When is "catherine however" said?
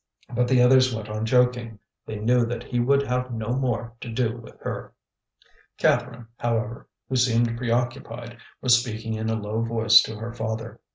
5.77-6.87